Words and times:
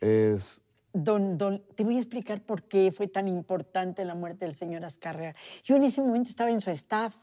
Es 0.00 0.62
Don, 0.92 1.38
don, 1.38 1.62
te 1.76 1.84
voy 1.84 1.96
a 1.96 1.98
explicar 1.98 2.40
por 2.40 2.64
qué 2.64 2.90
fue 2.90 3.06
tan 3.06 3.28
importante 3.28 4.04
la 4.04 4.16
muerte 4.16 4.44
del 4.44 4.56
señor 4.56 4.84
Azcárraga. 4.84 5.36
Yo 5.62 5.76
en 5.76 5.84
ese 5.84 6.00
momento 6.00 6.30
estaba 6.30 6.50
en 6.50 6.60
su 6.60 6.70
staff, 6.70 7.14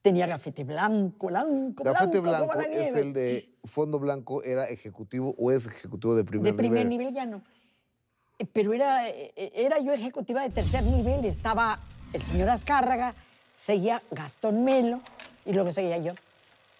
tenía 0.00 0.26
gafete 0.26 0.64
blanco, 0.64 1.26
blanco, 1.26 1.84
Gafete 1.84 2.20
blanco, 2.20 2.46
Blanco 2.46 2.62
como 2.62 2.76
la 2.76 2.82
es 2.82 2.94
el 2.94 3.12
de 3.12 3.54
Fondo 3.64 3.98
Blanco, 3.98 4.42
¿era 4.42 4.64
ejecutivo 4.64 5.34
o 5.36 5.50
es 5.50 5.66
ejecutivo 5.66 6.14
de 6.14 6.24
primer 6.24 6.52
de 6.52 6.56
primer 6.56 6.86
nivel? 6.86 7.10
nivel 7.10 7.14
ya 7.14 7.26
no. 7.26 7.42
Eh, 8.38 8.46
Pero 8.50 8.72
era, 8.72 9.06
eh, 9.06 9.32
era 9.54 9.78
yo 9.80 9.92
ejecutiva 9.92 10.42
de 10.42 10.48
tercer 10.48 10.82
nivel, 10.82 11.26
estaba 11.26 11.80
el 12.14 12.22
señor 12.22 12.48
Azcárraga, 12.48 13.14
seguía 13.54 14.02
Gastón 14.10 14.64
Melo 14.64 15.00
y 15.44 15.52
luego 15.52 15.72
seguía 15.72 15.98
yo. 15.98 16.14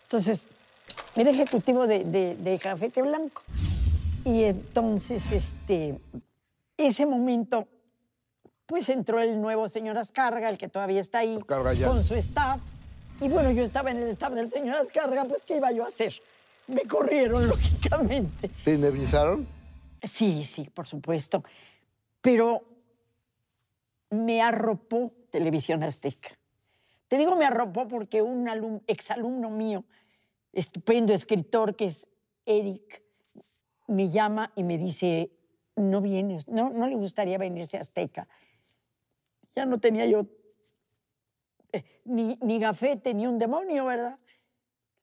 Entonces, 0.04 0.48
era 1.16 1.30
ejecutivo 1.30 1.86
de, 1.86 2.04
de, 2.04 2.34
de 2.36 2.58
Cafete 2.58 3.02
Blanco. 3.02 3.42
Y 4.25 4.45
entonces, 4.45 5.32
este, 5.32 5.98
ese 6.77 7.07
momento, 7.07 7.68
pues 8.67 8.89
entró 8.89 9.21
el 9.21 9.40
nuevo 9.40 9.68
señor 9.68 9.98
Azcárraga, 9.98 10.48
el 10.48 10.58
que 10.58 10.68
todavía 10.68 11.00
está 11.00 11.18
ahí, 11.18 11.39
con 11.85 12.03
su 12.03 12.14
staff. 12.14 12.61
Y 13.21 13.29
bueno, 13.29 13.50
yo 13.53 13.62
estaba 13.62 13.90
en 13.90 13.98
el 13.98 14.08
staff 14.08 14.32
del 14.32 14.50
señor 14.50 14.76
Azcárraga, 14.76 15.25
pues 15.25 15.43
¿qué 15.45 15.57
iba 15.57 15.71
yo 15.72 15.84
a 15.84 15.89
hacer? 15.89 16.14
Me 16.67 16.82
corrieron, 16.82 17.46
lógicamente. 17.48 18.50
¿Te 18.64 18.75
indemnizaron? 18.75 19.46
Sí, 20.03 20.45
sí, 20.45 20.68
por 20.72 20.86
supuesto. 20.86 21.45
Pero 22.20 22.62
me 24.11 24.40
arropó 24.43 25.12
Televisión 25.31 25.82
Azteca. 25.82 26.31
Te 27.09 27.18
digo 27.18 27.36
me 27.36 27.45
arropó 27.45 27.86
porque 27.86 28.22
un 28.22 28.48
alum- 28.48 28.81
exalumno 28.86 29.50
mío, 29.50 29.84
estupendo 30.53 31.12
escritor 31.12 31.76
que 31.76 31.86
es 31.86 32.09
Eric, 32.47 33.03
me 33.86 34.08
llama 34.11 34.52
y 34.56 34.64
me 34.64 34.78
dice, 34.78 35.30
no 35.77 36.00
vienes, 36.00 36.48
no, 36.48 36.70
no 36.70 36.86
le 36.86 36.97
gustaría 36.97 37.38
venirse 37.38 37.77
a 37.77 37.80
Azteca. 37.80 38.28
Ya 39.55 39.67
no 39.67 39.78
tenía 39.78 40.06
yo 40.06 40.27
eh, 41.72 41.84
ni, 42.05 42.39
ni 42.41 42.59
gafete, 42.59 43.14
ni 43.14 43.27
un 43.27 43.39
demonio, 43.39 43.84
¿verdad? 43.86 44.19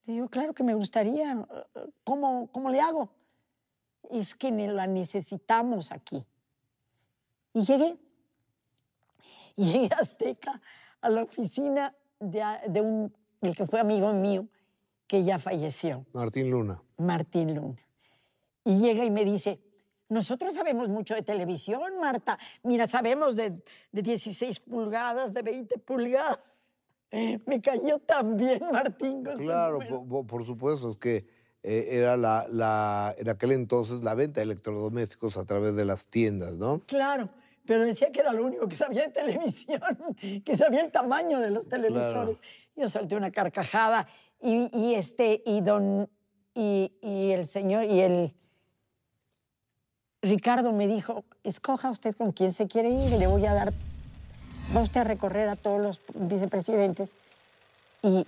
Le 0.06 0.14
digo, 0.14 0.28
claro 0.30 0.53
que 0.53 0.64
me 0.64 0.73
gustaría. 0.73 1.45
¿Cómo, 2.03 2.50
cómo 2.52 2.69
le 2.69 2.80
hago? 2.81 3.09
es 4.09 4.36
que 4.36 4.52
la 4.52 4.88
necesitamos 4.88 5.91
aquí. 5.91 6.25
Y 7.53 7.63
llegué. 7.63 7.97
Y 9.56 9.66
llegué 9.72 9.89
a 9.94 10.00
Azteca, 10.00 10.61
a 11.02 11.09
la 11.09 11.23
oficina 11.23 11.94
de, 12.19 12.41
a- 12.41 12.61
de 12.67 12.81
un, 12.81 13.13
el 13.41 13.56
que 13.56 13.67
fue 13.67 13.80
amigo 13.80 14.11
mío, 14.13 14.47
que 15.08 15.23
ya 15.23 15.39
falleció, 15.39 16.06
Martín 16.13 16.50
Luna. 16.50 16.81
Martín 16.97 17.53
Luna. 17.56 17.75
Y 18.64 18.78
llega 18.80 19.04
y 19.06 19.12
me 19.12 19.26
dice, 19.26 19.59
nosotros 20.09 20.54
sabemos 20.54 20.88
mucho 20.90 21.16
de 21.16 21.22
televisión, 21.22 21.81
Marta. 22.00 22.38
Mira, 22.64 22.88
sabemos 22.88 23.36
de, 23.36 23.62
de 23.92 24.02
16 24.02 24.59
pulgadas, 24.62 25.34
de 25.34 25.42
20 25.42 25.78
pulgadas. 25.80 26.40
Me 27.45 27.59
cayó 27.62 28.00
tan 28.00 28.38
bien 28.38 28.62
Martín. 28.72 29.23
su 29.36 29.44
Claro, 29.44 29.73
número. 29.73 29.90
po- 30.00 30.08
po- 30.08 30.28
por, 30.28 30.45
supuesto, 30.45 30.92
es 30.92 30.98
que 30.98 31.26
eh, 31.64 31.90
era 31.92 32.18
la, 32.18 32.48
la, 32.52 33.14
en 33.18 33.30
aquel 33.30 33.52
entonces 33.52 34.02
la 34.03 34.16
venta 34.16 34.40
de 34.42 34.44
electrodomésticos 34.45 35.38
a 35.38 35.46
través 35.46 35.75
de 35.75 35.86
las 35.86 36.08
tiendas, 36.08 36.56
¿no? 36.56 36.80
Claro, 36.86 37.30
pero 37.66 37.84
decía 37.86 38.12
que 38.12 38.20
era 38.22 38.34
lo 38.34 38.46
único 38.46 38.68
que 38.68 38.75
sabía 38.75 39.03
de 39.03 39.09
televisión, 39.09 39.81
que 40.46 40.56
sabía 40.56 40.81
el 40.81 40.92
tamaño 40.92 41.40
de 41.40 41.52
los 41.52 41.68
televisores. 41.68 42.42
Yo 42.75 42.88
solté 42.90 43.16
una 43.16 43.31
carcajada 43.31 44.08
y, 44.42 44.70
y 44.78 44.96
este, 44.96 45.44
y 45.46 45.62
don, 45.62 46.09
y, 46.56 46.94
y 47.02 47.31
el 47.31 47.46
señor, 47.46 47.84
y 47.86 48.00
el 48.00 48.34
Ricardo 50.22 50.72
me 50.72 50.88
dijo, 50.88 51.23
escoja 51.44 51.89
usted 51.89 52.16
con 52.16 52.31
quién 52.31 52.52
se 52.52 52.67
quiere 52.67 52.89
ir, 52.89 53.11
le 53.14 53.25
voy 53.27 53.45
a 53.45 53.53
dar, 53.53 53.73
va 54.75 54.81
usted 54.81 55.02
a 55.02 55.03
recorrer 55.03 55.50
a 55.50 55.55
todos 55.55 55.81
los 55.81 56.00
vicepresidentes 56.13 57.16
y 58.03 58.25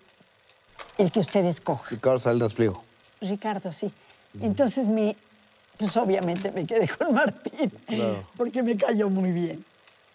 el 0.97 1.11
que 1.11 1.19
usted 1.19 1.45
escoja. 1.45 1.89
Ricardo 1.91 2.19
Salinas 2.19 2.53
Pliego. 2.53 2.83
Ricardo, 3.21 3.71
sí. 3.71 3.91
Entonces 4.41 4.87
me, 4.87 5.15
pues 5.77 5.95
obviamente 5.97 6.51
me 6.51 6.65
quedé 6.65 6.87
con 6.87 7.13
Martín, 7.13 7.71
Claro. 7.85 8.27
porque 8.37 8.63
me 8.63 8.75
cayó 8.75 9.09
muy 9.09 9.31
bien. 9.31 9.63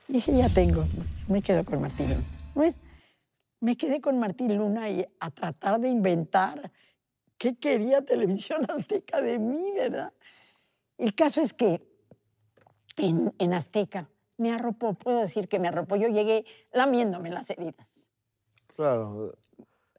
Dije, 0.09 0.37
ya 0.37 0.49
tengo, 0.49 0.85
me 1.29 1.41
quedo 1.43 1.65
con 1.65 1.81
Martín 1.81 2.09
Luna. 2.09 2.25
Bueno, 2.55 2.75
me 3.61 3.77
quedé 3.77 4.01
con 4.01 4.19
Martín 4.19 4.57
Luna 4.57 4.89
y 4.91 5.07
a 5.21 5.31
tratar 5.31 5.79
de 5.79 5.89
inventar 5.89 6.73
qué 7.37 7.55
quería 7.55 8.03
Televisión 8.03 8.67
Azteca 8.69 9.21
de 9.21 9.39
mí, 9.39 9.73
¿verdad? 9.77 10.13
El 10.99 11.15
caso 11.15 11.41
es 11.41 11.55
que 11.55 11.81
en, 12.97 13.33
en 13.39 13.55
Azteca 13.55 14.11
me 14.37 14.53
arropó, 14.53 14.95
puedo 14.95 15.21
decir 15.21 15.49
que 15.49 15.59
me 15.59 15.69
arropó. 15.69 15.97
Yo 15.97 16.09
llegué 16.09 16.45
lamiéndome 16.73 17.31
las 17.31 17.51
heridas. 17.51 18.13
Claro. 18.75 19.33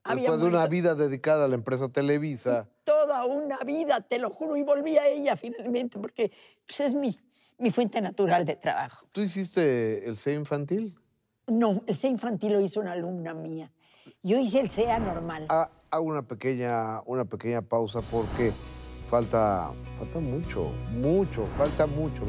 Había 0.03 0.23
Después 0.23 0.41
de 0.41 0.47
una 0.47 0.67
vida 0.67 0.95
dedicada 0.95 1.45
a 1.45 1.47
la 1.47 1.55
empresa 1.55 1.89
Televisa, 1.89 2.67
toda 2.83 3.25
una 3.25 3.59
vida, 3.59 4.01
te 4.01 4.17
lo 4.17 4.29
juro, 4.29 4.55
y 4.55 4.63
volví 4.63 4.97
a 4.97 5.07
ella 5.07 5.35
finalmente, 5.35 5.99
porque 5.99 6.31
pues, 6.65 6.79
es 6.79 6.93
mi, 6.95 7.19
mi 7.57 7.69
fuente 7.69 8.01
natural 8.01 8.45
de 8.45 8.55
trabajo. 8.55 9.05
¿tú 9.11 9.21
hiciste 9.21 10.07
el 10.07 10.15
C 10.15 10.33
infantil? 10.33 10.97
No, 11.47 11.83
el 11.85 11.95
C 11.95 12.07
infantil 12.07 12.53
lo 12.53 12.61
hizo 12.61 12.79
una 12.79 12.93
alumna 12.93 13.33
mía. 13.33 13.71
Yo 14.23 14.39
hice 14.39 14.59
el 14.59 14.69
CEA 14.69 14.99
normal. 14.99 15.45
Ah, 15.49 15.69
hago 15.91 16.05
una 16.05 16.23
pequeña, 16.23 17.01
una 17.05 17.25
pequeña 17.25 17.61
pausa 17.61 18.01
porque 18.01 18.53
falta, 19.09 19.71
falta 19.97 20.19
mucho, 20.19 20.71
mucho, 20.91 21.45
falta 21.57 21.87
mucho. 21.87 22.23